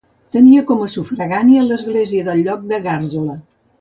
Tenia 0.35 0.61
com 0.69 0.81
a 0.85 0.87
sufragània 0.93 1.65
l'església 1.67 2.25
del 2.31 2.43
lloc 2.49 2.65
de 2.73 2.81
Gàrzola. 2.87 3.37